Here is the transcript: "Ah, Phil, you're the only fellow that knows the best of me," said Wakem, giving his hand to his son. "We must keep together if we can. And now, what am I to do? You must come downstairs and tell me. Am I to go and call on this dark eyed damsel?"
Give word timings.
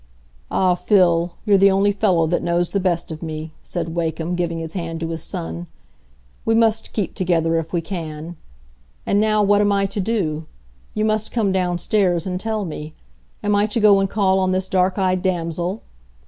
"Ah, 0.49 0.73
Phil, 0.73 1.35
you're 1.45 1.59
the 1.59 1.69
only 1.69 1.91
fellow 1.91 2.25
that 2.25 2.41
knows 2.41 2.71
the 2.71 2.79
best 2.79 3.11
of 3.11 3.21
me," 3.21 3.53
said 3.61 3.93
Wakem, 3.93 4.33
giving 4.33 4.57
his 4.57 4.73
hand 4.73 4.99
to 4.99 5.09
his 5.09 5.21
son. 5.21 5.67
"We 6.43 6.55
must 6.55 6.91
keep 6.91 7.13
together 7.13 7.59
if 7.59 7.71
we 7.71 7.81
can. 7.81 8.35
And 9.05 9.21
now, 9.21 9.43
what 9.43 9.61
am 9.61 9.71
I 9.71 9.85
to 9.85 9.99
do? 9.99 10.47
You 10.95 11.05
must 11.05 11.31
come 11.31 11.51
downstairs 11.51 12.25
and 12.25 12.39
tell 12.39 12.65
me. 12.65 12.95
Am 13.43 13.55
I 13.55 13.67
to 13.67 13.79
go 13.79 13.99
and 13.99 14.09
call 14.09 14.39
on 14.39 14.53
this 14.53 14.67
dark 14.67 14.97
eyed 14.97 15.21
damsel?" 15.21 15.83